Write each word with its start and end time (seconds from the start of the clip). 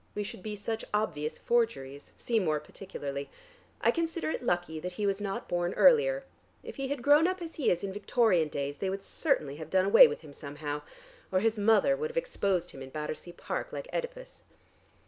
We 0.15 0.23
should 0.23 0.41
be 0.41 0.55
such 0.55 0.83
obvious 0.95 1.37
forgeries, 1.37 2.11
Seymour 2.17 2.59
particularly. 2.61 3.29
I 3.81 3.91
consider 3.91 4.31
it 4.31 4.41
lucky 4.41 4.79
that 4.79 4.93
he 4.93 5.05
was 5.05 5.21
not 5.21 5.47
born 5.47 5.75
earlier; 5.75 6.23
if 6.63 6.77
he 6.77 6.87
had 6.87 7.03
grown 7.03 7.27
up 7.27 7.39
as 7.39 7.53
he 7.57 7.69
is 7.69 7.83
in 7.83 7.93
Victorian 7.93 8.47
days, 8.47 8.77
they 8.77 8.89
would 8.89 9.03
certainly 9.03 9.57
have 9.57 9.69
done 9.69 9.85
away 9.85 10.07
with 10.07 10.21
him 10.21 10.33
somehow. 10.33 10.81
Or 11.31 11.39
his 11.39 11.59
mother 11.59 11.95
would 11.95 12.09
have 12.09 12.17
exposed 12.17 12.71
him 12.71 12.81
in 12.81 12.89
Battersea 12.89 13.33
Park 13.33 13.71
like 13.71 13.87
OEdipus." 13.93 14.41